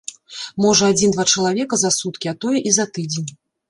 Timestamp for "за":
1.85-1.95, 2.81-2.93